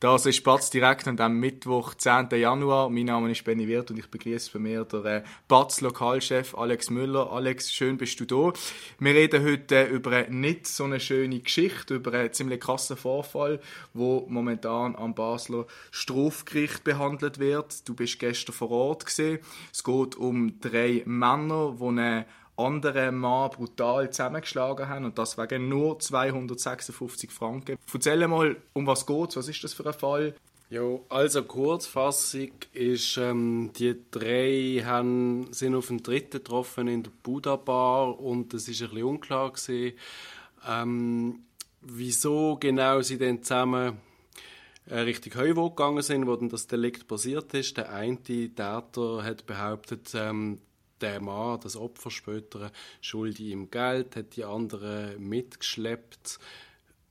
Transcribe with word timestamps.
Das 0.00 0.24
ist 0.24 0.42
Batz 0.44 0.70
direkt 0.70 1.06
an 1.08 1.18
dem 1.18 1.40
Mittwoch, 1.40 1.92
10. 1.92 2.30
Januar. 2.30 2.88
Mein 2.88 3.04
Name 3.04 3.32
ist 3.32 3.44
Benny 3.44 3.68
Wirth 3.68 3.90
und 3.90 3.98
ich 3.98 4.10
begrüße 4.10 4.50
bei 4.54 4.58
mir 4.58 4.86
den 4.86 5.04
äh, 5.04 5.22
Batz 5.46 5.82
Lokalchef 5.82 6.54
Alex 6.54 6.88
Müller. 6.88 7.30
Alex, 7.30 7.70
schön 7.70 7.98
bist 7.98 8.18
du 8.18 8.24
da. 8.24 8.58
Wir 8.98 9.14
reden 9.14 9.44
heute 9.44 9.84
über 9.84 10.12
eine 10.12 10.34
nicht 10.34 10.66
so 10.66 10.84
eine 10.84 11.00
schöne 11.00 11.40
Geschichte, 11.40 11.96
über 11.96 12.14
einen 12.14 12.32
ziemlich 12.32 12.60
krassen 12.60 12.96
Vorfall, 12.96 13.60
wo 13.92 14.24
momentan 14.26 14.96
am 14.96 15.14
Basler 15.14 15.66
Strafgericht 15.90 16.82
behandelt 16.82 17.38
wird. 17.38 17.86
Du 17.86 17.94
bist 17.94 18.18
gestern 18.18 18.54
vor 18.54 18.70
Ort 18.70 19.04
gesehen. 19.04 19.40
Es 19.70 19.84
geht 19.84 20.16
um 20.16 20.60
drei 20.60 21.02
Männer, 21.04 21.76
die 21.78 21.84
eine 21.84 22.26
andere 22.66 23.12
Mann 23.12 23.50
brutal 23.50 24.10
zusammengeschlagen 24.10 24.88
haben 24.88 25.04
und 25.04 25.18
das 25.18 25.38
wegen 25.38 25.68
nur 25.68 25.98
256 25.98 27.30
Franken. 27.30 27.76
Erzähl 27.92 28.26
mal, 28.28 28.56
um 28.72 28.86
was 28.86 29.06
geht 29.06 29.36
Was 29.36 29.48
ist 29.48 29.64
das 29.64 29.72
für 29.72 29.86
ein 29.86 29.94
Fall? 29.94 30.34
Ja, 30.70 31.00
also 31.08 31.42
Kurzfassung 31.42 32.52
ist, 32.72 33.16
ähm, 33.16 33.72
die 33.76 33.96
drei 34.12 34.80
haben, 34.84 35.52
sind 35.52 35.74
auf 35.74 35.88
den 35.88 36.00
dritten 36.00 36.38
getroffen 36.38 36.86
in 36.86 37.02
der 37.02 37.10
Buddha 37.24 37.56
Bar 37.56 38.20
und 38.20 38.54
es 38.54 38.68
ist 38.68 38.80
ein 38.80 38.90
bisschen 38.90 39.04
unklar 39.04 39.52
gewesen, 39.52 39.96
ähm, 40.68 41.40
wieso 41.80 42.56
genau 42.56 43.00
sie 43.00 43.18
dann 43.18 43.42
zusammen 43.42 43.98
äh, 44.86 45.00
Richtung 45.00 45.34
Heuwog 45.34 45.76
gegangen 45.76 46.02
sind, 46.02 46.28
wo 46.28 46.36
dann 46.36 46.48
das 46.48 46.68
Delikt 46.68 47.08
passiert 47.08 47.52
ist. 47.54 47.76
Der 47.76 47.92
eine 47.92 48.22
Täter 48.22 49.24
hat 49.24 49.46
behauptet, 49.46 50.12
ähm, 50.14 50.60
der 51.00 51.20
Mann, 51.20 51.60
das 51.60 51.76
Opfer 51.76 52.10
später, 52.10 52.72
schulde 53.00 53.42
ihm 53.42 53.70
Geld, 53.70 54.16
hat 54.16 54.36
die 54.36 54.44
anderen 54.44 55.28
mitgeschleppt, 55.28 56.38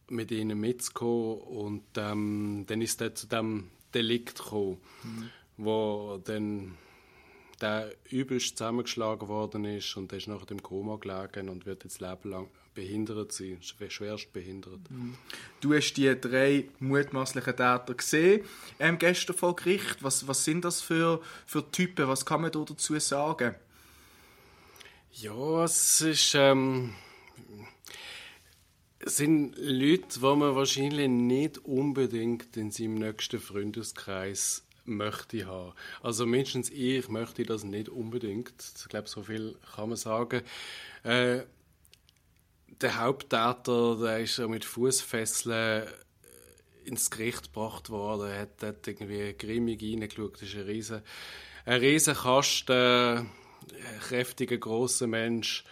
mit 0.09 0.31
ihnen 0.31 0.59
mitzukommen 0.59 1.39
und 1.41 1.83
ähm, 1.97 2.65
dann 2.67 2.81
ist 2.81 3.01
er 3.01 3.15
zu 3.15 3.27
dem 3.27 3.69
Delikt 3.93 4.39
gekommen, 4.39 4.77
mhm. 5.03 5.29
wo 5.57 6.19
dann 6.23 6.77
der 7.61 7.93
übelst 8.09 8.57
zusammengeschlagen 8.57 9.27
worden 9.27 9.65
ist 9.65 9.95
und 9.97 10.11
der 10.11 10.19
ist 10.19 10.27
nachher 10.27 10.51
im 10.51 10.63
Koma 10.63 10.95
gelegen 10.95 11.49
und 11.49 11.65
wird 11.65 11.83
jetzt 11.83 11.99
lebenlang 11.99 12.47
behindert 12.73 13.31
sein, 13.33 13.57
schwerst 13.61 14.31
behindert. 14.31 14.89
Mhm. 14.89 15.15
Du 15.59 15.73
hast 15.73 15.93
die 15.93 16.19
drei 16.19 16.69
mutmaßlichen 16.79 17.55
Täter 17.55 17.93
gesehen 17.95 18.45
ähm, 18.79 18.97
gestern 18.97 19.35
vor 19.35 19.55
Gericht. 19.55 20.01
Was, 20.01 20.27
was 20.27 20.45
sind 20.45 20.63
das 20.63 20.81
für, 20.81 21.21
für 21.45 21.69
Typen? 21.71 22.07
Was 22.07 22.25
kann 22.25 22.41
man 22.41 22.51
da 22.51 22.63
dazu 22.63 22.97
sagen? 22.99 23.55
Ja, 25.11 25.63
es 25.65 26.01
ist, 26.01 26.35
ähm, 26.35 26.93
sind 29.03 29.55
Leute, 29.57 30.19
die 30.19 30.19
man 30.19 30.55
wahrscheinlich 30.55 31.09
nicht 31.09 31.57
unbedingt 31.59 32.55
in 32.55 32.71
seinem 32.71 32.95
nächsten 32.95 33.39
Freundeskreis 33.39 34.63
möchte 34.85 35.45
haben. 35.45 35.73
Also 36.01 36.25
mindestens 36.25 36.69
ich 36.69 37.09
möchte 37.09 37.43
das 37.43 37.63
nicht 37.63 37.89
unbedingt. 37.89 38.53
Ich 38.77 38.87
glaube, 38.87 39.09
so 39.09 39.23
viel 39.23 39.55
kann 39.75 39.89
man 39.89 39.97
sagen. 39.97 40.41
Äh, 41.03 41.41
der 42.81 42.99
Haupttäter, 42.99 43.97
der 43.99 44.19
ist 44.19 44.37
mit 44.39 44.63
Fußfesseln 44.63 45.87
ins 46.85 47.09
Gericht 47.09 47.53
gebracht 47.53 47.89
worden. 47.89 48.31
Hat 48.31 48.61
dort 48.61 48.87
irgendwie 48.87 49.33
grimmig 49.33 49.81
reingeschaut. 49.81 50.35
Das 50.35 50.43
ist 50.43 50.55
ein 50.55 50.61
riesen, 50.61 51.01
ein 51.65 51.79
riesen 51.79 52.15
Kasten 52.15 53.29
kräftiger, 54.01 54.57
großer 54.57 55.07
Mensch, 55.07 55.63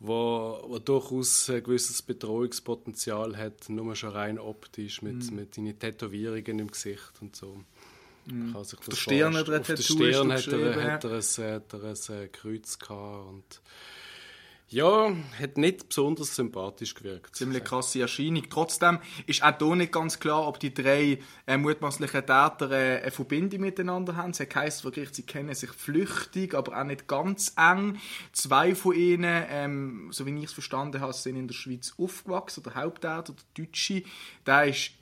wo, 0.00 0.64
wo 0.66 0.78
durchaus 0.78 1.50
ein 1.50 1.62
gewisses 1.62 2.02
Bedrohungspotenzial 2.02 3.36
hat, 3.36 3.68
nur 3.68 3.96
schon 3.96 4.10
rein 4.10 4.38
optisch, 4.38 5.02
mit, 5.02 5.30
mm. 5.30 5.34
mit 5.34 5.54
seinen 5.54 5.78
Tätowierungen 5.78 6.58
im 6.60 6.70
Gesicht 6.70 7.12
und 7.20 7.34
so. 7.34 7.60
Mm. 8.26 8.54
Auf 8.54 8.70
der 8.70 8.96
Stirn 8.96 9.36
hat 9.36 9.48
er 9.48 9.60
Auf 9.60 9.66
der 9.66 9.76
Stirn 9.76 10.32
hat 10.32 10.46
er, 10.46 10.92
hat 10.92 11.04
er, 11.04 11.10
ein, 11.12 11.54
hat 11.54 11.72
er 11.72 12.14
ein 12.14 12.32
Kreuz 12.32 12.78
gehabt 12.78 13.28
und 13.28 13.60
ja, 14.70 15.10
hat 15.40 15.56
nicht 15.56 15.88
besonders 15.88 16.34
sympathisch 16.34 16.94
gewirkt. 16.94 17.34
Ziemlich 17.34 17.64
krasse 17.64 18.02
Erscheinung. 18.02 18.44
Trotzdem 18.50 18.98
ist 19.26 19.42
auch 19.42 19.56
hier 19.56 19.76
nicht 19.76 19.92
ganz 19.92 20.20
klar, 20.20 20.46
ob 20.46 20.60
die 20.60 20.74
drei 20.74 21.20
äh, 21.46 21.56
mutmaßlichen 21.56 22.20
Täter 22.20 22.70
äh, 22.70 23.00
eine 23.00 23.10
Verbindung 23.10 23.60
miteinander 23.60 24.16
haben. 24.16 24.32
Es 24.32 24.40
heisst 24.40 24.82
Gericht, 24.82 25.14
sie 25.14 25.22
kennen 25.22 25.54
sich 25.54 25.70
flüchtig, 25.70 26.54
aber 26.54 26.78
auch 26.78 26.84
nicht 26.84 27.08
ganz 27.08 27.54
eng. 27.56 27.98
Zwei 28.32 28.74
von 28.74 28.94
ihnen, 28.94 29.44
ähm, 29.48 30.08
so 30.12 30.26
wie 30.26 30.36
ich 30.38 30.44
es 30.44 30.52
verstanden 30.52 31.00
habe, 31.00 31.14
sind 31.14 31.36
in 31.36 31.48
der 31.48 31.54
Schweiz 31.54 31.94
aufgewachsen. 31.96 32.62
Der 32.62 32.74
Haupttäter, 32.74 33.34
der 33.34 33.64
Deutsche, 33.64 34.02
der 34.46 34.64
ist 34.64 34.97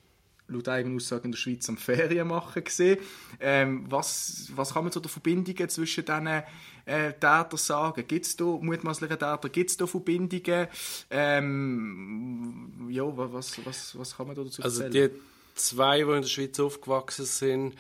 laut 0.48 0.68
eigener 0.68 0.96
Aussage 0.96 1.24
in 1.24 1.32
der 1.32 1.38
Schweiz 1.38 1.68
am 1.68 1.76
Ferien 1.76 2.28
machen 2.28 2.62
gesehen. 2.62 2.98
Ähm, 3.40 3.84
was, 3.88 4.48
was 4.54 4.72
kann 4.72 4.84
man 4.84 4.92
zu 4.92 5.00
den 5.00 5.08
Verbindungen 5.08 5.68
zwischen 5.68 6.04
diesen 6.04 6.26
äh, 6.26 7.12
Tätern 7.12 7.56
sagen? 7.56 8.04
Gibt 8.06 8.26
es 8.26 8.36
da 8.36 8.44
mutmaßliche 8.44 9.18
Täter? 9.18 9.48
Gibt 9.48 9.70
es 9.70 9.76
da 9.76 9.86
Verbindungen? 9.86 10.68
Ähm, 11.10 12.88
ja, 12.90 13.04
was, 13.04 13.64
was, 13.64 13.98
was 13.98 14.16
kann 14.16 14.28
man 14.28 14.36
da 14.36 14.44
dazu 14.44 14.62
erzählen? 14.62 14.84
Also 14.86 15.08
die 15.08 15.10
zwei, 15.54 15.98
die 15.98 16.02
in 16.02 16.22
der 16.22 16.28
Schweiz 16.28 16.60
aufgewachsen 16.60 17.24
sind, 17.24 17.74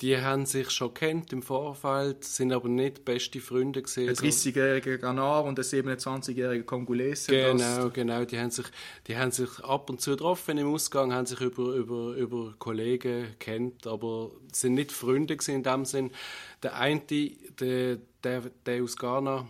die 0.00 0.16
haben 0.16 0.46
sich 0.46 0.70
schon 0.70 0.94
kennt 0.94 1.32
im 1.32 1.42
Vorfeld, 1.42 2.22
sind 2.22 2.52
aber 2.52 2.68
nicht 2.68 3.04
beste 3.04 3.40
Freunde 3.40 3.82
gesehen. 3.82 4.08
Ein 4.08 4.14
30-jähriger 4.14 4.96
Ghanaer 4.98 5.44
und 5.44 5.58
ein 5.58 5.64
27-jähriger 5.64 6.62
Kongolese. 6.62 7.32
Genau, 7.32 7.90
genau. 7.90 8.24
Die 8.24 8.38
haben, 8.38 8.50
sich, 8.50 8.66
die 9.08 9.16
haben 9.16 9.32
sich 9.32 9.58
ab 9.64 9.90
und 9.90 10.00
zu 10.00 10.12
getroffen 10.12 10.56
im 10.58 10.72
Ausgang, 10.72 11.12
haben 11.12 11.26
sich 11.26 11.40
über, 11.40 11.74
über, 11.74 12.14
über 12.14 12.54
Kollegen 12.60 13.34
kennt, 13.40 13.88
aber 13.88 14.30
sind 14.52 14.74
nicht 14.74 14.92
Freunde 14.92 15.36
in 15.48 15.64
dem 15.64 15.84
Sinn. 15.84 16.12
Der 16.62 16.76
eine, 16.76 17.00
der, 17.00 17.98
der, 18.22 18.42
der 18.66 18.82
aus 18.84 18.96
Ghana, 18.96 19.48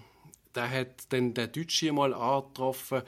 der 0.54 0.70
hat 0.70 1.12
dann 1.12 1.34
den 1.34 1.52
Deutschen 1.52 1.94
mal 1.94 2.14
angetroffen. 2.14 3.02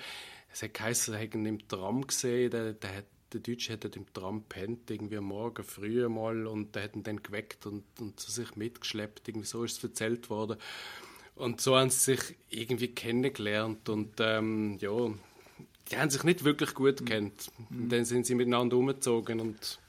Es 0.52 0.62
hat 0.62 0.74
geheißen, 0.74 1.14
er 1.14 1.22
hat 1.22 1.34
ihn 1.34 1.46
im 1.46 1.66
Tram 1.68 2.06
gesehen, 2.06 2.50
der, 2.50 2.74
der 2.74 2.96
hat 2.98 3.04
der 3.32 3.40
Deutsche 3.40 3.72
hat 3.72 3.96
im 3.96 4.12
Tram 4.12 4.42
pennt, 4.44 4.90
irgendwie 4.90 5.16
am 5.16 5.24
Morgen 5.24 5.64
früh 5.64 6.08
mal 6.08 6.46
und 6.46 6.76
hat 6.76 6.96
ihn 6.96 7.02
dann 7.02 7.22
geweckt 7.22 7.66
und, 7.66 7.84
und 8.00 8.18
zu 8.18 8.30
sich 8.30 8.56
mitgeschleppt. 8.56 9.28
Irgendwie 9.28 9.46
so 9.46 9.64
ist 9.64 9.78
es 9.78 9.84
erzählt 9.84 10.30
worden. 10.30 10.58
Und 11.36 11.60
so 11.60 11.76
haben 11.76 11.90
sie 11.90 12.16
sich 12.16 12.36
irgendwie 12.50 12.88
kennengelernt 12.88 13.88
und 13.88 14.14
ähm, 14.18 14.76
ja, 14.80 15.10
die 15.90 15.96
haben 15.96 16.10
sich 16.10 16.22
nicht 16.22 16.44
wirklich 16.44 16.74
gut 16.74 17.06
kennt. 17.06 17.50
Mhm. 17.70 17.88
Dann 17.88 18.04
sind 18.04 18.26
sie 18.26 18.34
miteinander 18.34 18.76
umgezogen 18.76 19.40
und 19.40 19.79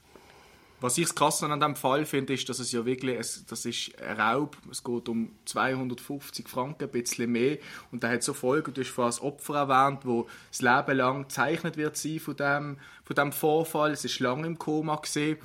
was 0.82 0.98
ich 0.98 1.14
krass 1.14 1.42
an 1.42 1.58
diesem 1.58 1.76
Fall 1.76 2.04
finde, 2.04 2.34
ist, 2.34 2.48
dass 2.48 2.58
es 2.58 2.72
ja 2.72 2.84
wirklich, 2.84 3.18
es, 3.18 3.46
das 3.46 3.64
ist 3.64 3.92
ein 4.02 4.20
Raub, 4.20 4.56
es 4.70 4.82
geht 4.82 5.08
um 5.08 5.30
250 5.44 6.48
Franken, 6.48 6.84
ein 6.84 6.90
bisschen 6.90 7.30
mehr. 7.30 7.58
Und 7.92 8.02
da 8.02 8.10
hat 8.10 8.22
so 8.22 8.34
Folgen, 8.34 8.74
du 8.74 8.80
hast 8.80 8.90
vorhin 8.90 9.10
das 9.10 9.22
Opfer 9.22 9.54
erwähnt, 9.54 10.00
wo 10.04 10.28
das 10.50 10.60
Leben 10.60 10.98
lang 10.98 11.22
gezeichnet 11.22 11.76
wird 11.76 11.96
sein 11.96 12.18
von 12.18 12.36
dem, 12.36 12.76
von 13.04 13.16
dem 13.16 13.32
Vorfall. 13.32 13.92
Es 13.92 14.04
ist 14.04 14.18
lange 14.18 14.46
im 14.46 14.58
Koma 14.58 14.96
gesehen 14.96 15.38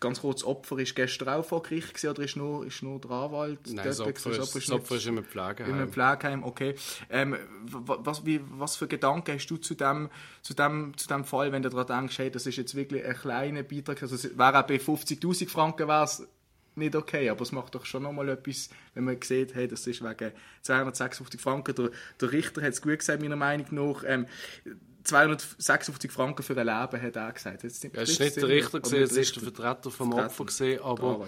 ganz 0.00 0.20
kurz, 0.20 0.44
Opfer 0.44 0.78
ist 0.78 0.94
gestern 0.94 1.28
auch 1.28 1.44
vor 1.44 1.62
Gericht 1.62 1.94
gewesen, 1.94 2.10
oder 2.10 2.22
ist 2.22 2.36
nur, 2.36 2.66
ist 2.66 2.82
nur 2.82 3.00
der 3.00 3.10
Anwalt? 3.10 3.60
Nein, 3.66 3.84
das 3.84 4.00
Opfer, 4.00 4.30
ist, 4.30 4.38
das 4.38 4.70
Opfer 4.70 4.96
ist, 4.96 5.06
in 5.06 5.18
einem 5.18 5.24
Pflegeheim. 5.24 5.70
In 5.70 5.80
einem 5.80 5.92
Pflegeheim, 5.92 6.44
okay. 6.44 6.74
Ähm, 7.10 7.36
was, 7.64 8.24
wie, 8.26 8.40
was 8.50 8.76
für 8.76 8.88
Gedanken 8.88 9.34
hast 9.34 9.46
du 9.46 9.56
zu 9.56 9.74
dem, 9.74 10.10
zu 10.42 10.54
dem, 10.54 10.96
zu 10.96 11.08
dem 11.08 11.24
Fall, 11.24 11.52
wenn 11.52 11.62
du 11.62 11.68
daran 11.68 11.86
denkst, 11.86 12.18
hey, 12.18 12.30
das 12.30 12.46
ist 12.46 12.56
jetzt 12.56 12.74
wirklich 12.74 13.04
ein 13.04 13.16
kleiner 13.16 13.62
Beitrag, 13.62 14.02
also 14.02 14.14
es 14.14 14.36
wäre 14.36 14.58
auch 14.58 14.66
bei 14.66 14.76
50'000 14.76 15.48
Franken 15.48 15.88
wäre 15.88 16.04
es 16.04 16.26
nicht 16.74 16.96
okay, 16.96 17.28
aber 17.28 17.42
es 17.42 17.52
macht 17.52 17.74
doch 17.74 17.84
schon 17.84 18.02
nochmal 18.02 18.28
etwas, 18.30 18.70
wenn 18.94 19.04
man 19.04 19.20
sieht, 19.22 19.54
hey, 19.54 19.68
das 19.68 19.86
ist 19.86 20.02
wegen 20.02 20.32
256 20.62 21.40
Franken. 21.40 21.74
Der, 21.74 21.90
der 22.20 22.32
Richter 22.32 22.62
hat 22.62 22.72
es 22.72 22.82
gut 22.82 22.98
gesagt, 22.98 23.20
meiner 23.20 23.36
Meinung 23.36 23.66
nach. 23.70 24.04
Ähm, 24.06 24.26
256 25.04 26.10
Franken 26.10 26.42
für 26.42 26.52
ein 26.52 26.66
Leben, 26.66 27.02
hat 27.02 27.16
er 27.16 27.32
gesagt. 27.32 27.62
Jetzt 27.62 27.84
ja, 27.84 27.90
es 27.94 28.10
ist 28.10 28.20
nicht 28.20 28.36
der 28.36 28.48
Richter, 28.48 28.80
es 28.82 29.12
ist 29.12 29.36
der 29.36 29.42
Vertreter 29.42 29.90
vom 29.90 30.12
Vertreter. 30.12 30.30
Opfer, 30.30 30.44
gesehen, 30.44 30.82
aber 30.82 31.26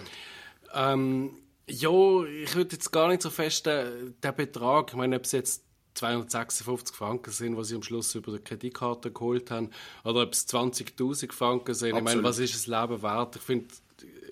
ähm, 0.73 1.37
ja, 1.67 1.89
ich 1.89 2.55
würde 2.55 2.75
jetzt 2.75 2.91
gar 2.91 3.07
nicht 3.07 3.21
so 3.21 3.29
fest 3.29 3.65
den, 3.65 4.15
den 4.21 4.35
Betrag, 4.35 4.89
ich 4.89 4.95
meine, 4.95 5.15
ob 5.15 5.23
es 5.23 5.31
jetzt 5.31 5.63
256 5.95 6.95
Franken 6.95 7.31
sind, 7.31 7.57
was 7.57 7.69
sie 7.69 7.75
am 7.75 7.83
Schluss 7.83 8.13
über 8.15 8.33
die 8.33 8.43
Kreditkarte 8.43 9.11
geholt 9.11 9.49
haben, 9.49 9.71
oder 10.03 10.23
ob 10.23 10.33
es 10.33 10.47
20.000 10.47 11.31
Franken 11.31 11.73
sind. 11.73 11.93
Absolut. 11.93 12.09
Ich 12.09 12.15
meine, 12.15 12.23
was 12.27 12.39
ist 12.39 12.53
das 12.53 12.67
Leben 12.67 13.01
wert? 13.01 13.35
Ich 13.37 13.41
finde, 13.41 13.67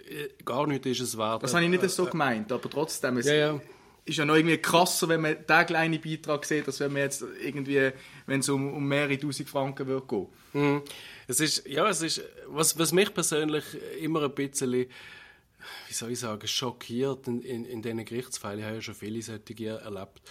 äh, 0.09 0.43
gar 0.43 0.67
nichts 0.67 0.87
ist 0.87 0.99
es 0.99 1.17
wert. 1.17 1.43
Das 1.43 1.53
habe 1.53 1.63
ich 1.63 1.69
nicht 1.69 1.89
so 1.89 2.05
gemeint, 2.05 2.51
aber 2.51 2.69
trotzdem... 2.69 3.19
Ja, 3.21 3.33
ja. 3.33 3.61
Ist 4.05 4.17
ja 4.17 4.25
noch 4.25 4.35
irgendwie 4.35 4.57
krasser, 4.57 5.07
wenn 5.07 5.21
man 5.21 5.37
den 5.47 5.65
kleinen 5.65 6.01
Beitrag 6.01 6.45
sieht, 6.45 6.67
als 6.67 6.79
wenn 6.79 6.93
man 6.93 7.03
jetzt 7.03 7.23
irgendwie, 7.41 7.91
wenn 8.25 8.41
es 8.41 8.49
um, 8.49 8.73
um 8.73 8.87
mehrere 8.87 9.17
tausend 9.17 9.49
Franken 9.49 9.87
würde 9.87 10.05
gehen. 10.05 10.27
Mhm. 10.53 10.81
Es 11.27 11.39
ist, 11.39 11.65
ja, 11.67 11.87
es 11.87 12.01
ist, 12.01 12.21
was, 12.47 12.77
was 12.77 12.91
mich 12.91 13.13
persönlich 13.13 13.63
immer 14.01 14.23
ein 14.23 14.35
bisschen, 14.35 14.71
wie 14.73 15.93
soll 15.93 16.11
ich 16.11 16.19
sagen, 16.19 16.47
schockiert 16.47 17.27
in, 17.27 17.41
in, 17.41 17.65
in 17.65 17.81
diesen 17.81 18.03
Gerichtsfällen, 18.03 18.59
ich 18.59 18.65
habe 18.65 18.75
ja 18.75 18.81
schon 18.81 18.95
viele 18.95 19.21
solche 19.21 19.67
erlebt, 19.67 20.21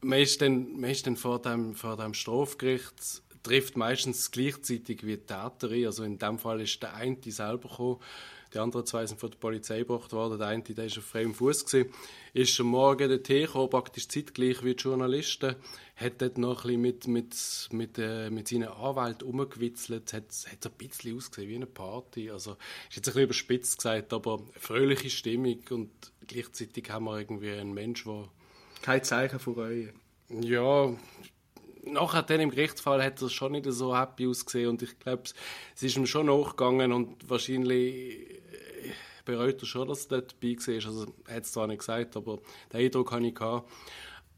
man 0.00 0.20
ist 0.20 0.40
dann, 0.40 0.80
man 0.80 0.90
ist 0.90 1.06
dann 1.06 1.16
vor, 1.16 1.40
dem, 1.40 1.74
vor 1.74 1.96
dem 1.96 2.14
Strafgericht 2.14 3.22
trifft 3.42 3.76
meistens 3.76 4.30
gleichzeitig 4.30 5.04
wie 5.04 5.16
die 5.16 5.26
Täterin. 5.26 5.86
Also 5.86 6.04
in 6.04 6.18
dem 6.18 6.38
Fall 6.38 6.60
ist 6.60 6.82
der 6.82 6.94
eine 6.94 7.16
selber 7.26 7.68
gekommen, 7.68 8.00
die 8.52 8.58
anderen 8.58 8.86
zwei 8.86 9.06
sind 9.06 9.20
von 9.20 9.30
der 9.30 9.38
Polizei 9.38 9.80
gebracht 9.80 10.12
worden. 10.12 10.38
Der 10.38 10.48
eine, 10.48 10.62
der 10.62 10.86
ist 10.86 10.98
auf 10.98 11.04
freiem 11.04 11.34
Fuß 11.34 11.66
gewesen, 11.66 11.92
ist 12.32 12.58
am 12.60 12.68
Morgen 12.68 13.08
dorthin 13.08 13.46
gekommen, 13.46 13.70
praktisch 13.70 14.08
zeitgleich 14.08 14.64
wie 14.64 14.74
die 14.74 14.82
Journalisten, 14.82 15.56
hat 15.96 16.22
dort 16.22 16.38
noch 16.38 16.64
ein 16.64 16.80
bisschen 16.80 16.80
mit, 16.80 17.08
mit, 17.08 17.68
mit, 17.72 17.98
äh, 17.98 18.30
mit 18.30 18.48
seinen 18.48 18.68
Anwälten 18.68 19.26
rumgewitzelt, 19.26 20.12
hat, 20.12 20.24
hat 20.50 20.62
so 20.62 20.68
ein 20.68 20.88
bisschen 20.88 21.16
ausgesehen 21.16 21.48
wie 21.48 21.56
eine 21.56 21.66
Party. 21.66 22.30
Also, 22.30 22.52
ist 22.88 22.96
jetzt 22.96 23.08
ein 23.08 23.12
bisschen 23.12 23.22
überspitzt 23.22 23.78
gesagt, 23.78 24.12
aber 24.12 24.40
fröhliche 24.58 25.10
Stimmung 25.10 25.60
und 25.70 25.90
gleichzeitig 26.26 26.90
haben 26.90 27.04
wir 27.04 27.18
irgendwie 27.18 27.52
einen 27.52 27.74
Mensch, 27.74 28.04
der... 28.04 28.28
Kein 28.82 29.02
Zeichen 29.02 29.40
von 29.40 29.54
Reue. 29.54 29.92
Ja, 30.30 30.94
nachher 31.84 32.22
dann 32.22 32.40
im 32.40 32.50
Gerichtsfall 32.50 33.02
hat 33.02 33.20
er 33.22 33.28
schon 33.28 33.52
nicht 33.52 33.66
so 33.68 33.96
happy 33.96 34.26
ausgesehen 34.26 34.68
und 34.68 34.82
ich 34.82 34.98
glaube, 34.98 35.24
es 35.74 35.82
ist 35.82 35.96
ihm 35.96 36.06
schon 36.06 36.26
nachgegangen 36.26 36.92
und 36.92 37.28
wahrscheinlich 37.28 38.37
bereut 39.28 39.60
er 39.60 39.66
schon, 39.66 39.88
dass 39.88 40.06
er 40.06 40.20
dort 40.20 40.34
dabei 40.40 40.56
war. 40.56 40.74
Also, 40.74 41.06
er 41.26 41.36
hat 41.36 41.42
es 41.44 41.52
zwar 41.52 41.66
nicht 41.66 41.80
gesagt, 41.80 42.16
aber 42.16 42.38
den 42.72 42.80
Eindruck 42.80 43.12
hatte 43.12 43.26
ich. 43.26 43.34
Gehabt. 43.34 43.70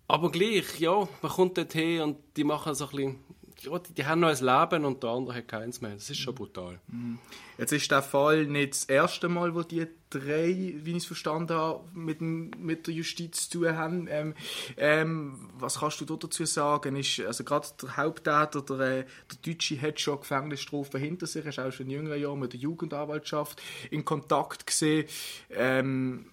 Aber 0.09 0.33
gleich, 0.33 0.81
ja, 0.81 1.09
man 1.23 1.31
kommt 1.31 1.57
dort 1.57 1.73
hin 1.73 2.01
und 2.01 2.17
die 2.37 2.43
machen 2.43 2.75
so 2.75 2.87
ein 2.87 2.91
bisschen 2.91 3.19
die, 3.63 3.95
die, 3.95 4.07
haben 4.07 4.21
noch 4.21 4.29
ein 4.29 4.37
Leben 4.45 4.85
und 4.85 5.03
der 5.03 5.11
andere 5.11 5.37
hat 5.37 5.49
keins 5.49 5.81
mehr. 5.81 5.95
Das 5.95 6.09
ist 6.09 6.19
schon 6.19 6.35
brutal. 6.35 6.81
Mhm. 6.89 7.19
Jetzt 7.59 7.73
ist 7.73 7.91
der 7.91 8.03
Fall 8.03 8.47
nicht 8.47 8.73
das 8.73 8.85
erste 8.85 9.29
Mal, 9.29 9.55
wo 9.55 9.63
die 9.63 9.87
drei, 10.09 10.75
wie 10.77 10.91
ich 10.93 10.97
es 10.97 11.07
verstanden 11.07 11.55
habe, 11.55 11.85
mit, 11.95 12.21
mit 12.21 12.87
der 12.87 12.95
Justiz 12.95 13.49
zu 13.49 13.59
tun 13.59 13.77
haben. 13.77 14.09
Ähm, 14.11 14.35
ähm, 14.77 15.51
was 15.59 15.81
kannst 15.81 16.01
du 16.01 16.17
dazu 16.17 16.45
sagen? 16.47 16.97
Ist, 16.97 17.21
also 17.21 17.45
gerade 17.45 17.69
der 17.83 17.97
Haupttäter, 17.97 18.63
der, 18.63 18.81
äh, 18.81 19.05
der 19.31 19.39
Deutsche, 19.45 19.81
hat 19.81 20.01
schon 20.01 20.21
Gefängnisstrafe 20.21 20.99
hinter 20.99 21.27
sich. 21.27 21.45
Ist 21.45 21.59
auch 21.59 21.71
schon 21.71 21.87
in 21.87 21.93
jüngeren 21.93 22.21
Jahren 22.21 22.39
mit 22.39 22.55
der 22.55 22.61
Jugendanwaltschaft 22.61 23.61
in 23.91 24.05
Kontakt 24.05 24.67
gesehen. 24.67 25.07
Ähm, 25.51 26.31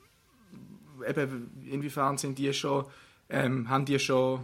eben, 1.08 1.52
inwiefern 1.70 2.18
sind 2.18 2.38
die 2.40 2.54
schon, 2.54 2.86
ähm, 3.30 3.70
haben 3.70 3.86
die 3.86 4.00
schon 4.00 4.44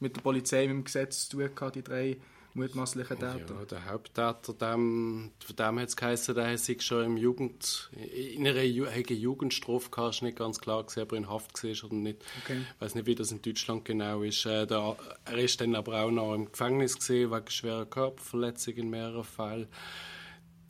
mit 0.00 0.16
der 0.16 0.22
Polizei, 0.22 0.62
mit 0.66 0.70
dem 0.70 0.84
Gesetz 0.84 1.28
zu 1.28 1.36
tun 1.36 1.54
gehabt, 1.54 1.76
die 1.76 1.82
drei 1.82 2.16
mutmaßlichen 2.54 3.18
Täter? 3.18 3.54
Ja, 3.58 3.64
der 3.64 3.84
Haupttäter, 3.86 4.54
dem, 4.54 5.32
von 5.44 5.56
dem 5.56 5.80
hat 5.80 5.88
es 5.88 5.96
geheißen, 5.96 6.34
der 6.34 6.56
sich 6.56 6.82
schon 6.82 7.04
im 7.04 7.16
Jugend, 7.16 7.90
in 7.92 8.46
einer 8.46 8.62
Jugendstrafe 8.62 9.90
gehabt, 9.90 10.22
nicht 10.22 10.38
ganz 10.38 10.60
klar 10.60 10.84
gewesen, 10.84 11.02
ob 11.02 11.12
er 11.12 11.18
in 11.18 11.28
Haft 11.28 11.62
war 11.62 11.84
oder 11.84 11.94
nicht. 11.94 12.24
Okay. 12.42 12.60
Ich 12.74 12.80
weiß 12.80 12.94
nicht, 12.94 13.06
wie 13.06 13.14
das 13.14 13.32
in 13.32 13.42
Deutschland 13.42 13.84
genau 13.84 14.22
ist. 14.22 14.46
Äh, 14.46 14.66
der, 14.66 14.96
er 15.24 15.38
ist 15.38 15.60
dann 15.60 15.74
aber 15.74 16.00
auch 16.00 16.10
noch 16.10 16.34
im 16.34 16.50
Gefängnis 16.50 16.96
gesehen 16.96 17.30
wegen 17.30 17.50
schwerer 17.50 17.86
Körperverletzung 17.86 18.74
in 18.74 18.90
mehreren 18.90 19.24
Fällen. 19.24 19.66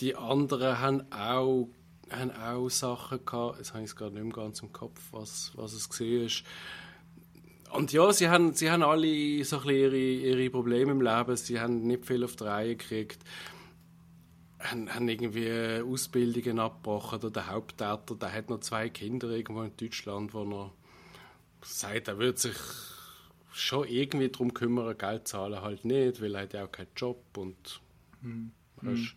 Die 0.00 0.16
anderen 0.16 0.78
haben 0.80 1.12
auch 1.12 1.68
haben 2.10 2.30
auch 2.32 2.68
Sachen 2.68 3.24
gehabt, 3.24 3.58
jetzt 3.58 3.72
habe 3.72 3.82
ich 3.82 3.90
es 3.90 3.96
gerade 3.96 4.14
nicht 4.14 4.24
mehr 4.24 4.32
ganz 4.32 4.60
im 4.60 4.72
Kopf, 4.72 5.00
was, 5.10 5.52
was 5.54 5.72
es 5.72 5.88
war 5.88 6.28
und 7.74 7.92
ja, 7.92 8.12
sie 8.12 8.28
haben, 8.28 8.54
sie 8.54 8.70
haben 8.70 8.82
alle 8.82 9.44
so 9.44 9.58
ein 9.60 9.68
ihre, 9.68 9.96
ihre 9.96 10.50
Probleme 10.50 10.92
im 10.92 11.00
Leben. 11.00 11.36
Sie 11.36 11.60
haben 11.60 11.86
nicht 11.86 12.06
viel 12.06 12.24
auf 12.24 12.36
die 12.36 12.44
Reihe 12.44 12.76
gekriegt. 12.76 13.22
Haben, 14.60 14.94
haben 14.94 15.08
irgendwie 15.08 15.82
Ausbildungen 15.82 16.60
abgebrochen. 16.60 17.18
Oder 17.18 17.30
der 17.30 17.50
Haupttäter, 17.50 18.14
der 18.14 18.32
hat 18.32 18.48
noch 18.48 18.60
zwei 18.60 18.88
Kinder 18.88 19.28
irgendwo 19.30 19.62
in 19.62 19.76
Deutschland, 19.76 20.34
wo 20.34 20.44
er 20.44 20.72
sagt, 21.62 22.08
er 22.08 22.18
wird 22.18 22.38
sich 22.38 22.56
schon 23.52 23.86
irgendwie 23.88 24.28
darum 24.28 24.52
kümmern, 24.52 24.96
Geld 24.98 25.28
zahlen 25.28 25.60
halt 25.60 25.84
nicht, 25.84 26.20
weil 26.20 26.34
er 26.34 26.42
hat 26.42 26.52
ja 26.52 26.64
auch 26.64 26.72
keinen 26.72 26.88
Job 26.96 27.22
und 27.36 27.80
mhm. 28.20 28.50
weißt, 28.82 29.14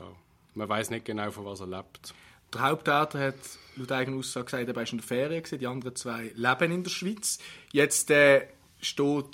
ja, 0.00 0.06
man 0.54 0.68
weiß 0.68 0.90
nicht 0.90 1.04
genau, 1.04 1.30
von 1.30 1.44
was 1.44 1.60
er 1.60 1.68
lebt. 1.68 2.14
Der 2.54 2.62
Haupttäter 2.62 3.18
hat 3.18 3.34
laut 3.76 3.92
eigener 3.92 4.18
Aussage 4.18 4.46
gesagt, 4.46 4.68
er 4.68 4.76
war 4.76 4.88
in 4.88 4.98
der 4.98 5.06
Ferien, 5.06 5.42
gewesen, 5.42 5.58
die 5.58 5.66
anderen 5.66 5.96
zwei 5.96 6.32
leben 6.34 6.72
in 6.72 6.84
der 6.84 6.90
Schweiz. 6.90 7.38
Jetzt 7.72 8.10
äh, 8.10 8.46
steht 8.80 9.26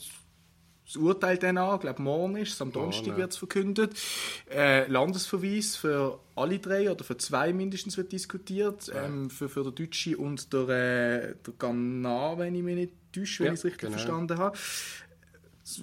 das 0.87 0.96
Urteil 0.96 1.38
dann 1.38 1.56
an, 1.56 1.76
ich 1.76 1.81
glaube 1.82 2.02
morgen 2.02 2.37
ist 2.37 2.55
es, 2.55 2.61
am 2.61 2.72
Donnerstag 2.72 3.17
wird 3.17 3.31
es 3.31 3.37
verkündet. 3.37 3.96
Äh, 4.50 4.88
Landesverweis 4.88 5.76
für 5.76 6.19
alle 6.34 6.58
drei 6.58 6.90
oder 6.90 7.05
für 7.05 7.17
zwei 7.17 7.52
mindestens 7.52 7.96
wird 7.96 8.11
diskutiert, 8.11 8.88
ja. 8.88 9.05
ähm, 9.05 9.31
für, 9.31 9.49
für 9.49 9.62
den 9.62 9.75
Deutschen 9.75 10.17
und 10.17 10.52
der, 10.52 10.69
äh, 10.69 11.34
der 11.46 11.55
Ghana, 11.58 12.38
wenn 12.38 12.56
ich 12.56 12.62
mich 12.62 12.75
nicht 12.75 12.93
täusche, 13.12 13.44
wenn 13.44 13.46
ja, 13.49 13.52
ich 13.52 13.61
es 13.61 13.64
richtig 13.67 13.81
genau. 13.82 13.93
verstanden 13.93 14.38
habe. 14.38 14.58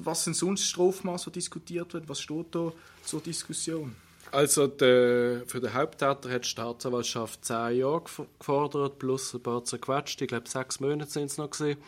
Was 0.03 0.25
sind 0.25 0.35
sonst 0.35 0.65
Strafmaße, 0.65 1.31
die 1.31 1.39
diskutiert 1.39 1.93
wird? 1.93 2.09
Was 2.09 2.19
steht 2.19 2.47
da 2.51 2.73
zur 3.05 3.21
Diskussion? 3.21 3.95
Also 4.31 4.67
der, 4.67 5.43
für 5.47 5.61
den 5.61 5.73
Haupttäter 5.73 6.29
hat 6.29 6.43
die 6.43 6.49
Staatsanwaltschaft 6.49 7.45
10 7.45 7.77
Jahre 7.77 8.03
gefordert, 8.39 8.99
plus 8.99 9.33
ein 9.33 9.41
paar 9.41 9.63
zerquetscht. 9.63 10.21
Ich 10.21 10.27
glaube, 10.27 10.49
sechs 10.49 10.79
Monate 10.79 11.09
sind 11.09 11.25
es 11.25 11.37
noch 11.37 11.49
gewesen. 11.49 11.79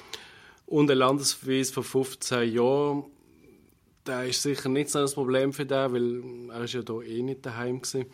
Und 0.66 0.90
ein 0.90 0.98
Landesverweis 0.98 1.72
von 1.72 1.84
15 1.84 2.54
Jahren, 2.54 3.06
der 4.06 4.26
ist 4.26 4.42
sicher 4.42 4.70
nicht 4.70 4.90
so 4.90 5.00
ein 5.00 5.12
Problem 5.12 5.52
für 5.52 5.66
den, 5.66 5.94
weil 5.94 6.56
er 6.56 6.64
ist 6.64 6.74
ja 6.74 6.82
hier 6.88 7.02
eh 7.02 7.22
nicht 7.24 7.46
daheim 7.46 7.82
war. 7.82 8.06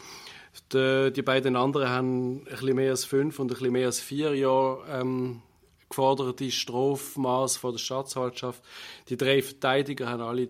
Die, 0.73 1.13
die 1.13 1.21
beiden 1.21 1.55
anderen 1.55 1.89
haben 1.89 2.37
ein 2.37 2.43
bisschen 2.45 2.75
mehr 2.75 2.91
als 2.91 3.05
fünf 3.05 3.39
und 3.39 3.47
ein 3.47 3.55
bisschen 3.55 3.73
mehr 3.73 3.87
als 3.87 3.99
vier 3.99 4.33
Jahre 4.35 4.83
ähm, 4.89 5.41
geforderte 5.89 6.49
Strafmaß 6.49 7.57
von 7.57 7.73
der 7.73 7.79
Staatsanwaltschaft. 7.79 8.63
Die 9.09 9.17
drei 9.17 9.41
Verteidiger 9.41 10.07
haben 10.07 10.21
alle 10.21 10.49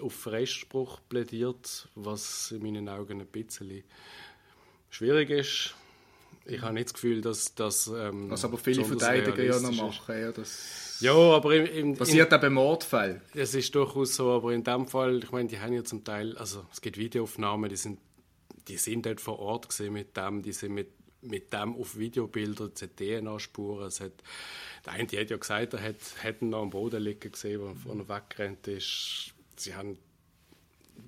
auf 0.00 0.14
Freispruch 0.14 1.00
plädiert, 1.08 1.88
was 1.94 2.52
in 2.52 2.62
meinen 2.62 2.88
Augen 2.88 3.20
ein 3.20 3.26
bisschen 3.26 3.84
schwierig 4.90 5.30
ist. 5.30 5.74
Ich 6.46 6.60
habe 6.60 6.74
nicht 6.74 6.86
das 6.86 6.94
Gefühl, 6.94 7.22
dass 7.22 7.54
das. 7.54 7.86
Ähm, 7.86 8.30
was 8.30 8.44
aber 8.44 8.58
viele 8.58 8.84
Verteidiger 8.84 9.42
ja 9.42 9.58
noch 9.60 9.72
machen. 9.72 10.20
Ja, 10.20 10.30
das 10.30 10.98
ja 11.00 11.14
aber 11.14 11.54
im, 11.54 11.66
im, 11.66 11.96
passiert 11.96 12.32
auch 12.34 12.40
bei 12.40 12.50
Mordfällen. 12.50 13.22
Es 13.34 13.54
ist 13.54 13.74
durchaus 13.74 14.14
so, 14.14 14.30
aber 14.30 14.52
in 14.52 14.62
dem 14.62 14.86
Fall, 14.86 15.24
ich 15.24 15.32
meine, 15.32 15.48
die 15.48 15.58
haben 15.58 15.72
ja 15.72 15.84
zum 15.84 16.04
Teil, 16.04 16.36
also 16.36 16.66
es 16.70 16.80
gibt 16.80 16.98
Videoaufnahmen, 16.98 17.70
die 17.70 17.76
sind, 17.76 17.98
die 18.68 18.76
sind 18.76 19.06
dort 19.06 19.20
vor 19.20 19.38
Ort 19.38 19.70
gesehen 19.70 19.94
mit 19.94 20.16
dem, 20.16 20.42
die 20.42 20.52
sind 20.52 20.74
mit 20.74 20.88
mit 21.24 21.52
dem 21.52 21.74
auf 21.74 21.96
Videobilder 21.96 22.70
DNA-Spuren. 22.74 23.90
Der 24.84 24.92
eine 24.92 25.04
hat 25.04 25.30
ja 25.30 25.36
gesagt, 25.36 25.72
er 25.72 25.80
hätte 25.80 26.44
ihn 26.44 26.50
noch 26.50 26.62
am 26.62 26.70
Boden 26.70 27.02
liegen 27.02 27.32
gesehen, 27.32 27.60
wo 27.84 27.92
er 27.92 28.08
weggerannt 28.08 28.68
ist 28.68 29.33
sie 29.60 29.74
haben 29.74 29.98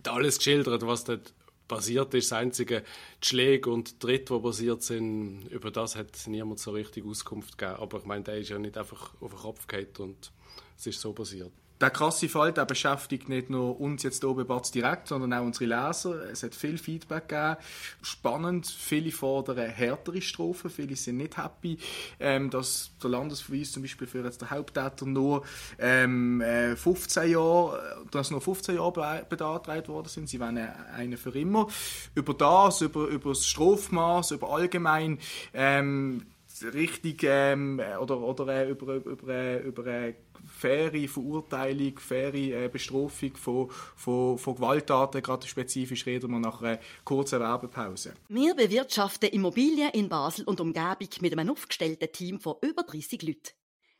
alles 0.07 0.39
geschildert, 0.39 0.87
was 0.87 1.05
dort 1.05 1.35
passiert 1.69 2.15
ist. 2.15 2.31
Das 2.31 2.39
einzige 2.39 2.83
die 3.23 3.27
Schläge 3.27 3.71
und 3.71 4.01
Tritt, 4.01 4.31
die 4.31 4.39
passiert 4.39 4.83
sind, 4.83 5.47
über 5.49 5.71
das 5.71 5.97
hat 5.97 6.11
niemand 6.27 6.61
so 6.61 6.71
richtig 6.71 7.05
Auskunft 7.05 7.59
gegeben. 7.59 7.81
Aber 7.81 7.99
ich 7.99 8.05
meine, 8.05 8.25
der 8.25 8.39
ist 8.39 8.49
ja 8.49 8.59
nicht 8.59 8.77
einfach 8.77 9.21
auf 9.21 9.33
den 9.33 9.41
Kopf 9.41 9.67
gefallen 9.67 9.89
und 9.99 10.33
es 10.77 10.87
ist 10.87 11.01
so 11.01 11.13
passiert 11.13 11.53
der 11.81 11.91
krasse 11.91 12.29
Fall 12.29 12.53
der 12.53 12.65
beschäftigt 12.65 13.29
nicht 13.29 13.51
nur 13.51 13.79
uns 13.81 14.03
jetzt 14.03 14.23
bei 14.23 14.45
Batz 14.45 14.71
direkt, 14.71 15.09
sondern 15.09 15.33
auch 15.35 15.45
unsere 15.45 15.67
Leser. 15.67 16.31
Es 16.31 16.43
hat 16.43 16.55
viel 16.55 16.79
Feedback 16.79 17.29
gegeben. 17.29 17.57
Spannend, 18.03 18.67
viele 18.67 19.13
fordern 19.13 19.59
härtere 19.59 20.23
Strafen, 20.23 20.71
viele 20.71 20.97
sind 20.97 21.19
nicht 21.19 21.37
happy, 21.37 21.79
ähm, 22.19 22.51
dass 22.51 22.91
der 23.03 23.11
Landesverweis 23.11 23.73
zum 23.73 23.83
Beispiel 23.83 24.07
für 24.07 24.25
jetzt 24.25 24.41
der 24.41 24.51
Haupttäter 24.51 25.07
nur 25.07 25.45
ähm, 25.79 26.43
15 26.77 27.23
äh, 27.23 27.27
Jahre, 27.27 28.05
dass 28.11 28.31
nur 28.31 28.41
15 28.41 28.77
Jahre 28.77 29.27
beantragt 29.29 29.89
worden 29.89 30.09
sind. 30.09 30.29
Sie 30.29 30.41
wollen 30.41 30.59
eine 30.59 31.17
für 31.17 31.37
immer. 31.39 31.67
Über 32.15 32.35
das, 32.35 32.81
über, 32.81 33.07
über 33.07 33.31
das 33.31 33.47
Strafmaß, 33.47 34.31
über 34.31 34.51
allgemein 34.51 35.19
ähm, 35.53 36.27
richtig 36.65 37.23
ähm, 37.25 37.81
oder, 38.01 38.21
oder 38.21 38.49
äh, 38.49 38.71
über, 38.71 38.95
über, 38.95 39.29
äh, 39.29 39.59
über 39.59 39.87
äh, 39.87 40.15
faire 40.47 41.09
Verurteilung, 41.09 41.99
faire 41.99 42.35
äh, 42.35 42.69
Bestrafung 42.69 43.37
von, 43.37 43.71
von, 43.97 44.39
von 44.39 44.55
Gewalttaten, 44.55 45.23
gerade 45.23 45.47
spezifisch 45.47 46.07
reden 46.07 46.31
wir 46.31 46.39
nach 46.39 46.63
einer 46.63 46.79
kurzen 47.05 47.41
Werbepause. 47.41 48.15
Wir 48.29 48.55
bewirtschaften 48.55 49.31
Immobilien 49.31 49.91
in 49.91 50.09
Basel 50.09 50.45
und 50.45 50.61
Umgebung 50.61 51.09
mit 51.21 51.33
einem 51.33 51.51
aufgestellten 51.51 52.13
Team 52.13 52.41
von 52.41 52.57
über 52.63 52.83
30 52.83 53.23
Leuten. 53.23 53.51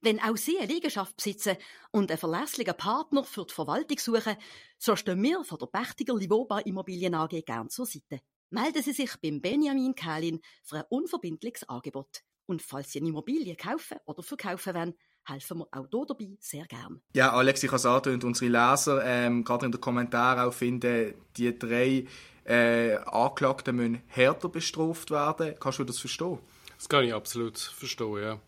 Wenn 0.03 0.21
auch 0.21 0.37
Sie 0.37 0.59
eine 0.59 0.73
Liegenschaft 0.73 1.17
besitzen 1.17 1.57
und 1.91 2.11
einen 2.11 2.19
verlässlichen 2.19 2.77
Partner 2.77 3.25
für 3.25 3.45
die 3.45 3.55
Verwaltung 3.55 3.99
suchen, 3.99 4.37
so 4.79 4.95
stehen 4.95 5.23
wir 5.23 5.43
von 5.43 5.59
der 5.59 5.67
Pächtiger 5.67 6.15
Livoba 6.15 6.61
Immobilien 6.61 7.15
AG 7.15 7.43
gern 7.45 7.71
zur 7.71 7.87
Seite. 7.87 8.21
Melden 8.51 8.83
Sie 8.83 8.93
sich 8.93 9.17
beim 9.21 9.41
Benjamin 9.41 9.95
Kählin 9.95 10.41
für 10.63 10.77
ein 10.77 10.85
unverbindliches 10.91 11.69
Angebot. 11.69 12.23
Und 12.47 12.63
falls 12.63 12.93
Sie 12.93 13.01
eine 13.01 13.09
Immobilie 13.09 13.57
kaufen 13.57 13.99
oder 14.05 14.23
verkaufen 14.23 14.75
wollen, 14.75 14.95
helfen 15.25 15.59
wir 15.59 15.67
auch 15.73 15.87
hier 15.91 16.07
dabei 16.07 16.37
sehr 16.39 16.67
gern. 16.67 17.01
Ja, 17.13 17.33
Alex, 17.33 17.63
ich 17.63 17.69
habe 17.69 17.77
es 17.77 17.87
angedeutet, 17.87 18.25
unsere 18.25 18.51
Leser, 18.51 19.05
ähm, 19.05 19.45
gerade 19.45 19.67
in 19.67 19.73
den 19.73 19.81
Kommentaren 19.81 20.49
auch 20.49 20.55
finden, 20.55 21.15
die 21.37 21.59
drei 21.59 22.07
äh, 22.45 22.97
Anklagten 22.97 23.77
müssen 23.77 24.03
härter 24.07 24.49
bestraft 24.49 25.11
werden. 25.11 25.57
Kannst 25.59 25.81
du 25.81 25.85
das 25.85 25.99
verstehen? 25.99 26.39
Das 26.77 26.89
kann 26.89 27.05
ich 27.05 27.13
absolut 27.13 27.59
verstehen, 27.59 28.23
ja. 28.23 28.41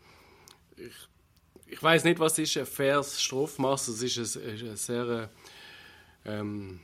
Ich, 0.76 1.08
ich 1.66 1.82
weiß 1.82 2.04
nicht, 2.04 2.20
was 2.20 2.38
ist 2.38 2.56
ein 2.56 2.66
faires 2.66 3.20
Strafmaß. 3.20 3.88
Es 3.88 4.02
ist 4.02 4.36
eine, 4.36 4.52
eine 4.52 4.76
sehr, 4.76 5.30
ähm, 6.24 6.80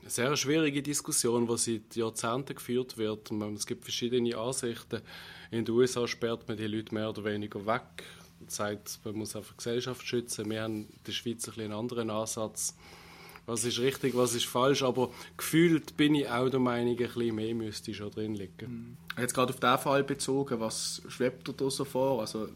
eine 0.00 0.10
sehr 0.10 0.36
schwierige 0.36 0.82
Diskussion, 0.82 1.46
die 1.46 1.56
seit 1.56 1.96
Jahrzehnten 1.96 2.54
geführt 2.54 2.96
wird. 2.96 3.30
Es 3.56 3.66
gibt 3.66 3.84
verschiedene 3.84 4.36
Ansichten. 4.36 5.02
In 5.50 5.64
den 5.64 5.74
USA 5.74 6.06
sperrt 6.06 6.46
man 6.48 6.56
die 6.56 6.66
Leute 6.66 6.94
mehr 6.94 7.10
oder 7.10 7.24
weniger 7.24 7.66
weg. 7.66 8.04
Das 8.40 8.56
sagt, 8.56 9.00
man 9.04 9.16
muss 9.16 9.34
einfach 9.34 9.52
die 9.52 9.58
Gesellschaft 9.58 10.06
schützen. 10.06 10.48
Wir 10.50 10.62
haben 10.62 10.84
in 10.84 10.88
der 11.06 11.12
Schweiz 11.12 11.48
ein 11.48 11.60
einen 11.60 11.72
anderen 11.72 12.10
Ansatz. 12.10 12.74
Was 13.46 13.64
ist 13.64 13.78
richtig, 13.78 14.14
was 14.14 14.34
ist 14.34 14.44
falsch, 14.44 14.82
aber 14.82 15.10
gefühlt 15.38 15.96
bin 15.96 16.14
ich 16.14 16.28
auch 16.28 16.50
der 16.50 16.60
Meinung, 16.60 16.92
ein 16.92 16.96
bisschen 16.98 17.34
mehr 17.34 17.54
müsste 17.54 17.94
schon 17.94 18.10
drin 18.10 18.34
liegen. 18.34 18.96
Mhm. 19.16 19.18
Jetzt 19.18 19.32
gerade 19.32 19.54
auf 19.54 19.58
diesen 19.58 19.78
Fall 19.78 20.04
bezogen, 20.04 20.60
was 20.60 21.00
schwebt 21.08 21.50
da 21.58 21.70
so 21.70 21.86
vor? 21.86 22.20
Also 22.20 22.48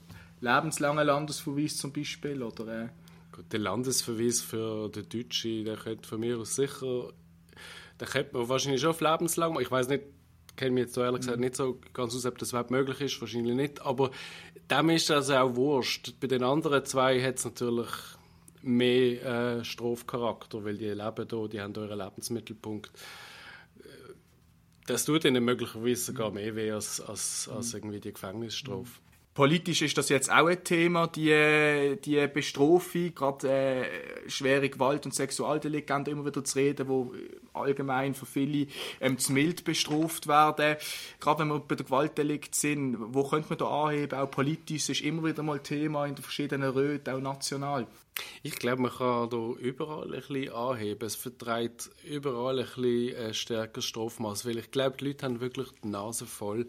lebenslanger 0.43 1.05
Landesverweis 1.05 1.79
zum 1.79 1.93
Beispiel? 1.93 2.43
Oder, 2.43 2.85
äh? 2.85 2.89
Der 3.51 3.61
Landesverweis 3.61 4.43
für 4.43 4.91
den 4.91 5.09
Deutschen, 5.09 5.65
der 5.65 5.77
könnte 5.79 6.07
von 6.07 6.21
mir 6.21 6.39
aus 6.39 6.57
sicher, 6.57 7.09
der 8.03 8.11
könnte 8.11 8.37
man 8.37 8.49
wahrscheinlich 8.49 8.81
schon 8.81 8.91
auf 8.91 9.01
lebenslang 9.01 9.61
Ich 9.61 9.71
weiß 9.71 9.87
nicht, 9.87 10.03
kenne 10.57 10.73
mich 10.73 10.87
jetzt 10.87 10.97
ehrlich 10.97 11.21
gesagt 11.21 11.37
mhm. 11.37 11.45
nicht 11.45 11.55
so 11.55 11.81
ganz 11.93 12.17
aus, 12.17 12.27
ob 12.27 12.37
das 12.37 12.49
überhaupt 12.49 12.73
möglich 12.73 13.01
ist, 13.01 13.21
wahrscheinlich 13.21 13.55
nicht, 13.55 13.81
aber 13.83 14.11
dem 14.69 14.91
ist 14.91 15.09
das 15.09 15.31
auch 15.31 15.55
wurscht. 15.55 16.15
Bei 16.19 16.27
den 16.27 16.43
anderen 16.43 16.85
zwei 16.85 17.23
hat 17.23 17.37
es 17.37 17.45
natürlich 17.45 17.93
mehr 18.61 19.61
äh, 19.61 19.65
Strafcharakter, 19.65 20.65
weil 20.65 20.79
die 20.79 20.89
leben 20.89 21.29
hier, 21.31 21.49
die 21.49 21.61
haben 21.61 21.75
ihren 21.77 21.97
Lebensmittelpunkt. 21.97 22.91
Äh, 23.79 24.15
das 24.89 25.05
tut 25.05 25.25
ihnen 25.25 25.45
möglicherweise 25.45 26.07
sogar 26.07 26.33
mehr 26.33 26.57
weh 26.57 26.73
als, 26.73 27.01
als, 27.01 27.49
als 27.55 27.73
irgendwie 27.73 28.01
die 28.01 28.13
Gefängnisstrafe. 28.13 28.99
Politisch 29.35 29.81
ist 29.81 29.97
das 29.97 30.11
jetzt 30.11 30.31
auch 30.31 30.47
ein 30.47 30.63
Thema, 30.63 31.07
die, 31.07 31.97
die 32.05 32.27
Bestrafung, 32.27 33.15
gerade 33.15 33.49
äh, 33.49 34.29
schwere 34.29 34.69
Gewalt- 34.69 35.07
und 35.07 35.15
Sexualdelikte 35.15 36.11
immer 36.11 36.27
wieder 36.27 36.45
zu 36.45 36.59
reden, 36.59 36.87
wo 36.87 37.15
allgemein 37.55 38.15
für 38.15 38.27
viele 38.27 38.67
ähm, 39.01 39.17
zu 39.17 39.33
mild 39.33 39.65
bestraft 39.65 40.27
werden. 40.27 40.77
Gerade 41.19 41.41
wenn 41.41 41.49
wir 41.49 41.61
bei 41.61 41.77
der 41.77 41.87
Gewaltdelikt 41.87 42.55
sind, 42.55 42.97
wo 42.99 43.25
könnte 43.25 43.49
man 43.49 43.59
da 43.59 43.85
anheben, 43.85 44.19
auch 44.19 44.31
politisch, 44.31 44.91
ist 44.91 45.01
immer 45.01 45.25
wieder 45.25 45.43
mal 45.43 45.61
Thema 45.61 46.05
in 46.05 46.15
den 46.15 46.23
verschiedenen 46.23 46.69
Röten, 46.69 47.15
auch 47.15 47.21
national. 47.21 47.87
Ich 48.43 48.57
glaube, 48.57 48.83
man 48.83 48.91
kann 48.91 49.31
da 49.31 49.53
überall 49.59 50.13
ein 50.13 50.21
bisschen 50.21 50.53
anheben. 50.53 51.07
Es 51.07 51.17
vertreibt 51.17 51.91
überall 52.05 52.59
ein 52.59 52.67
bisschen 52.67 53.17
ein 53.17 53.33
stärkeres 53.33 53.87
Strafmaß, 53.87 54.45
weil 54.45 54.59
ich 54.59 54.71
glaube, 54.71 54.99
die 54.99 55.07
Leute 55.07 55.25
haben 55.25 55.41
wirklich 55.41 55.69
die 55.83 55.89
Nase 55.89 56.27
voll, 56.27 56.69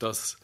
dass, 0.00 0.38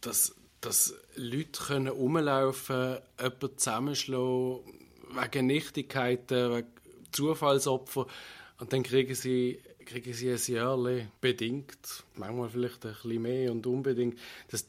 dass 0.00 0.36
dass 0.64 0.94
Leute 1.14 1.62
können 1.66 1.88
rumlaufen 1.88 2.76
können, 2.76 2.98
jemanden 3.20 3.58
zusammenschlagen, 3.58 4.60
wegen 5.14 5.46
Nichtigkeiten, 5.46 6.54
wegen 6.54 6.68
Zufallsopfer. 7.12 8.06
Und 8.58 8.72
dann 8.72 8.82
kriegen 8.82 9.14
sie, 9.14 9.60
kriegen 9.84 10.12
sie 10.14 10.30
ein 10.30 10.40
Jahr 10.46 10.78
bedingt, 11.20 12.04
manchmal 12.16 12.48
vielleicht 12.48 12.86
ein 12.86 12.92
bisschen 12.92 13.22
mehr 13.22 13.52
und 13.52 13.66
unbedingt. 13.66 14.18
Das, 14.50 14.66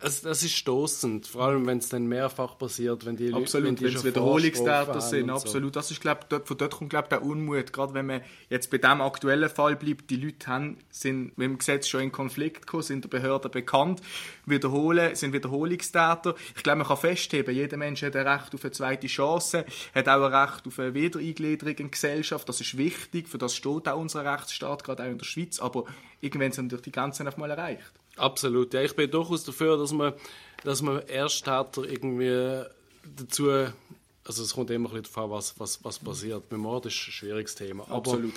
also 0.00 0.28
das 0.28 0.42
ist 0.42 0.54
stoßend, 0.54 1.26
vor 1.26 1.42
allem 1.42 1.66
wenn 1.66 1.78
es 1.78 1.88
dann 1.88 2.06
mehrfach 2.06 2.58
passiert, 2.58 3.06
wenn 3.06 3.16
die 3.16 3.32
absolut, 3.32 3.80
wenn 3.80 3.94
es 3.94 4.04
Wiederholungstäter 4.04 5.00
sind, 5.00 5.30
absolut. 5.30 5.72
So. 5.74 5.80
Das 5.80 5.90
ist 5.90 6.00
glaube 6.00 6.20
dort, 6.28 6.46
von 6.46 6.56
dort 6.58 6.76
kommt 6.76 6.90
glaube 6.90 7.08
der 7.08 7.22
Unmut, 7.24 7.72
gerade 7.72 7.94
wenn 7.94 8.06
man 8.06 8.20
jetzt 8.50 8.70
bei 8.70 8.78
dem 8.78 9.00
aktuellen 9.00 9.48
Fall 9.48 9.76
bleibt, 9.76 10.10
die 10.10 10.16
Leute 10.16 10.46
haben, 10.46 10.78
sind 10.90 11.38
mit 11.38 11.46
dem 11.46 11.58
Gesetz 11.58 11.88
schon 11.88 12.02
in 12.02 12.12
Konflikt 12.12 12.66
gekommen, 12.66 12.82
sind 12.82 13.04
der 13.04 13.08
Behörde 13.08 13.48
bekannt, 13.48 14.02
wiederholen, 14.46 15.14
sind 15.14 15.32
Wiederholungstäter. 15.32 16.34
Ich 16.56 16.62
glaube, 16.62 16.78
man 16.78 16.86
kann 16.86 16.98
festheben, 16.98 17.54
jeder 17.54 17.76
Mensch 17.76 18.02
hat 18.02 18.16
ein 18.16 18.26
Recht 18.26 18.54
auf 18.54 18.64
eine 18.64 18.72
zweite 18.72 19.06
Chance, 19.06 19.64
hat 19.94 20.08
auch 20.08 20.24
ein 20.24 20.34
Recht 20.34 20.66
auf 20.66 20.78
eine 20.78 20.94
Wiedereingliederung 20.94 21.74
in 21.74 21.86
die 21.86 21.90
Gesellschaft. 21.90 22.48
Das 22.48 22.60
ist 22.60 22.76
wichtig, 22.76 23.28
für 23.28 23.38
das 23.38 23.54
steht 23.54 23.88
auch 23.88 23.98
unser 23.98 24.24
Rechtsstaat, 24.24 24.84
gerade 24.84 25.04
auch 25.04 25.08
in 25.08 25.18
der 25.18 25.24
Schweiz. 25.24 25.60
Aber 25.60 25.84
irgendwann 26.20 26.52
sind 26.52 26.66
natürlich 26.66 26.84
die 26.84 26.92
Grenzen 26.92 27.26
auf 27.26 27.36
mal 27.36 27.50
erreicht. 27.50 27.92
Absolut, 28.16 28.72
ja. 28.74 28.82
Ich 28.82 28.94
bin 28.94 29.10
durchaus 29.10 29.44
dafür, 29.44 29.76
dass 29.76 29.92
man, 29.92 30.12
dass 30.62 30.82
man 30.82 31.00
Ersttäter 31.08 31.84
irgendwie 31.84 32.64
dazu, 33.16 33.50
also 34.24 34.42
es 34.42 34.54
kommt 34.54 34.70
immer 34.70 34.88
ein 34.88 35.02
bisschen 35.02 35.14
darauf 35.14 35.30
an, 35.30 35.36
was, 35.36 35.58
was, 35.58 35.84
was 35.84 35.98
passiert. 35.98 36.48
Bei 36.48 36.56
Mord 36.56 36.86
ist 36.86 36.94
ein 36.94 37.12
schwieriges 37.12 37.54
Thema. 37.54 37.84
Absolut. 37.90 38.32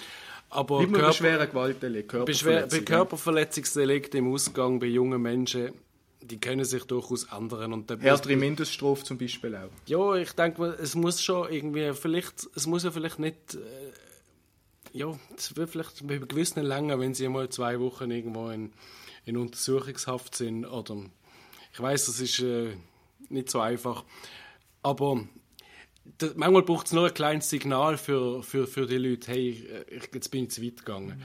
Aber, 0.49 0.79
aber 0.79 0.87
Körper, 0.87 1.07
bei 1.07 1.11
schweren 1.13 1.49
Gewaltdelikten, 1.49 2.07
Körperverletzungen. 2.07 2.85
Bei 2.85 2.91
Körperverletzungsdelikten 2.91 4.17
im 4.19 4.33
Ausgang 4.33 4.79
bei 4.79 4.87
jungen 4.87 5.21
Menschen, 5.21 5.73
die 6.21 6.39
können 6.39 6.65
sich 6.65 6.83
durchaus 6.85 7.25
ändern. 7.25 7.73
Und 7.73 7.91
Härtere 8.01 8.35
Mindeststrafe 8.35 9.03
zum 9.03 9.17
Beispiel 9.17 9.55
auch. 9.55 9.69
Ja, 9.85 10.15
ich 10.15 10.31
denke, 10.31 10.75
es 10.81 10.95
muss 10.95 11.21
schon 11.21 11.51
irgendwie, 11.51 11.93
vielleicht, 11.93 12.47
es 12.55 12.65
muss 12.65 12.83
ja 12.83 12.91
vielleicht 12.91 13.19
nicht... 13.19 13.55
Äh, 13.55 13.59
ja, 14.93 15.07
es 15.37 15.55
wird 15.55 15.69
vielleicht 15.69 16.07
bei 16.07 16.17
gewissen 16.17 16.63
länger, 16.63 16.99
wenn 16.99 17.13
sie 17.13 17.27
mal 17.27 17.49
zwei 17.49 17.79
Wochen 17.79 18.09
irgendwo 18.09 18.49
in 18.49 18.71
in 19.27 19.37
Untersuchungshaft 19.37 20.35
sind. 20.35 20.65
Oder 20.65 20.97
ich 21.73 21.79
weiß, 21.79 22.07
das 22.07 22.19
ist 22.19 22.39
äh, 22.39 22.75
nicht 23.29 23.49
so 23.49 23.59
einfach. 23.59 24.03
Aber 24.83 25.27
das, 26.17 26.35
manchmal 26.35 26.63
braucht 26.63 26.87
es 26.87 26.93
nur 26.93 27.07
ein 27.07 27.13
kleines 27.13 27.49
Signal 27.49 27.97
für, 27.97 28.41
für, 28.43 28.67
für 28.67 28.87
die 28.87 28.97
Leute, 28.97 29.31
hey, 29.31 29.67
ich, 29.89 30.09
jetzt 30.13 30.29
bin 30.29 30.45
ich 30.45 30.51
zu 30.51 30.63
weit 30.63 30.77
gegangen. 30.77 31.17
Mhm. 31.17 31.23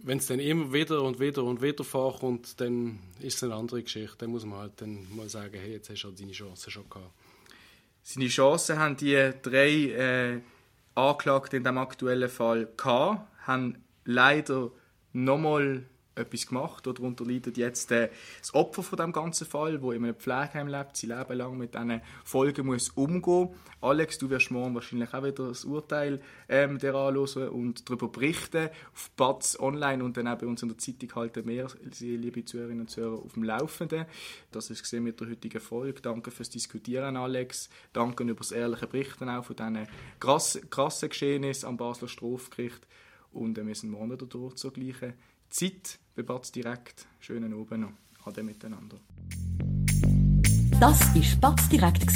Wenn 0.00 0.18
es 0.18 0.26
dann 0.26 0.38
immer 0.38 0.72
wieder 0.72 1.02
und 1.02 1.18
wieder 1.18 1.42
und 1.42 1.60
wieder 1.60 1.82
vorkommt, 1.82 2.60
dann 2.60 3.00
ist 3.20 3.36
es 3.36 3.42
eine 3.42 3.54
andere 3.54 3.82
Geschichte. 3.82 4.16
Dann 4.18 4.30
muss 4.30 4.44
man 4.44 4.60
halt 4.60 4.80
dann 4.80 5.06
mal 5.14 5.28
sagen, 5.28 5.58
hey, 5.58 5.72
jetzt 5.72 5.90
hast 5.90 6.02
du 6.02 6.08
halt 6.08 6.20
deine 6.20 6.32
Chance 6.32 6.70
schon 6.70 6.88
gehabt. 6.88 7.12
Seine 8.02 8.28
Chancen 8.28 8.78
haben 8.78 8.96
die 8.96 9.32
drei 9.42 9.68
äh, 9.68 10.40
Anklagten 10.94 11.58
in 11.58 11.64
dem 11.64 11.78
aktuellen 11.78 12.28
Fall 12.28 12.68
gehabt, 12.76 13.26
haben 13.46 13.84
leider 14.04 14.70
nochmal 15.12 15.84
etwas 16.18 16.46
gemacht. 16.46 16.86
Darunter 16.86 17.24
leidet 17.24 17.56
jetzt 17.56 17.90
äh, 17.92 18.10
das 18.40 18.54
Opfer 18.54 18.82
von 18.82 18.98
dem 18.98 19.12
ganzen 19.12 19.46
Fall, 19.46 19.80
wo 19.82 19.92
in 19.92 20.04
einem 20.04 20.14
Pflegeheim 20.14 20.68
lebt, 20.68 20.96
sein 20.96 21.16
Leben 21.16 21.38
lang 21.38 21.56
mit 21.56 21.74
diesen 21.74 22.00
Folgen 22.24 22.66
muss 22.66 22.90
umgehen. 22.90 23.50
Alex, 23.80 24.18
du 24.18 24.28
wirst 24.28 24.50
morgen 24.50 24.74
wahrscheinlich 24.74 25.14
auch 25.14 25.22
wieder 25.22 25.48
das 25.48 25.64
Urteil 25.64 26.20
ähm, 26.48 26.78
der 26.78 26.94
anhören 26.94 27.48
und 27.48 27.88
darüber 27.88 28.08
berichten. 28.08 28.70
Auf 28.92 29.10
Batz 29.16 29.58
online 29.58 30.02
und 30.02 30.16
dann 30.16 30.28
auch 30.28 30.38
bei 30.38 30.46
uns 30.46 30.62
in 30.62 30.68
der 30.68 30.78
Zeitung 30.78 31.14
halten 31.14 31.46
wir, 31.46 31.68
liebe 32.00 32.44
Zuhörerinnen 32.44 32.82
und 32.82 32.90
Zuhörer, 32.90 33.22
auf 33.24 33.34
dem 33.34 33.44
Laufenden. 33.44 34.06
Das 34.50 34.70
ist 34.70 34.82
gesehen 34.82 35.04
mit 35.04 35.20
der 35.20 35.28
heutigen 35.28 35.60
Folge. 35.60 36.00
Danke 36.00 36.30
fürs 36.30 36.50
Diskutieren, 36.50 37.16
Alex. 37.16 37.68
Danke 37.92 38.24
über 38.24 38.34
das 38.34 38.52
ehrliche 38.52 38.86
Berichten 38.86 39.28
auch 39.28 39.44
von 39.44 39.56
diesen 39.56 39.86
krassen, 40.18 40.68
krassen 40.70 41.08
Geschehnissen 41.08 41.68
am 41.68 41.76
Basler 41.76 42.08
Strafgericht. 42.08 42.86
Und 43.32 43.58
äh, 43.58 43.66
wir 43.66 43.74
sind 43.74 43.90
morgen 43.90 44.10
wieder 44.10 44.28
zur 44.56 44.72
gleichen 44.72 45.14
Zeit 45.50 45.98
bei 46.14 46.22
Batz 46.22 46.52
direkt. 46.52 47.06
Schönen 47.20 47.52
Abend 47.52 47.80
noch. 47.80 47.92
Ade 48.24 48.42
miteinander. 48.42 48.98
Das 50.80 51.00
war 51.14 51.40
Batz 51.40 51.68
direkt, 51.68 52.12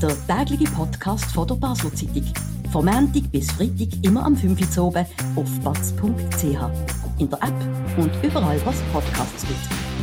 der 0.00 0.26
tägliche 0.26 0.70
Podcast 0.72 1.26
von 1.32 1.46
der 1.48 1.56
Basel 1.56 1.92
Zeitung. 1.92 2.32
Von 2.72 2.84
Montag 2.84 3.30
bis 3.30 3.50
Freitag 3.50 4.02
immer 4.02 4.24
am 4.24 4.36
5 4.36 4.78
Uhr 4.78 4.84
oben 4.84 5.06
auf 5.36 5.60
batz.ch. 5.60 7.20
In 7.20 7.30
der 7.30 7.42
App 7.42 7.98
und 7.98 8.10
überall, 8.24 8.60
was 8.64 8.80
Podcasts 8.92 9.46
gibt. 9.46 9.95